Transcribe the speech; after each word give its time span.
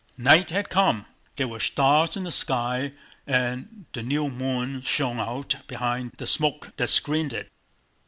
Night 0.17 0.49
had 0.49 0.69
come. 0.69 1.05
There 1.35 1.47
were 1.47 1.59
stars 1.59 2.17
in 2.17 2.23
the 2.23 2.31
sky 2.31 2.93
and 3.27 3.85
the 3.93 4.01
new 4.01 4.29
moon 4.31 4.81
shone 4.81 5.19
out 5.19 5.53
amid 5.69 6.17
the 6.17 6.25
smoke 6.25 6.73
that 6.77 6.87
screened 6.89 7.33
it. 7.33 7.51